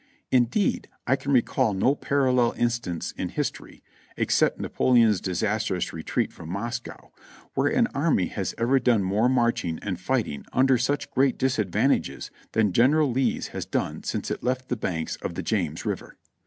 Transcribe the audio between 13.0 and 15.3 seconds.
Lee's has done since it left the banks